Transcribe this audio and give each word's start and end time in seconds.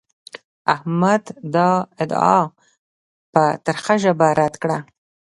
احمد 0.73 1.23
دا 1.55 1.69
ادعا 2.01 2.39
په 3.33 3.43
ترخه 3.65 3.95
ژبه 4.03 4.27
رد 4.39 4.53
کړه. 4.61 4.77